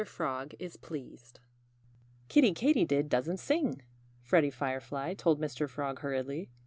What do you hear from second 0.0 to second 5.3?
FROG IS PLEASED "Kiddie Katydid doesn't sing!" Freddie Firefly